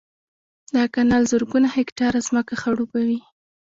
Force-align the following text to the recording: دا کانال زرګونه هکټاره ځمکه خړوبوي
دا 0.73 0.83
کانال 0.93 1.23
زرګونه 1.31 1.67
هکټاره 1.77 2.19
ځمکه 2.27 2.53
خړوبوي 2.61 3.19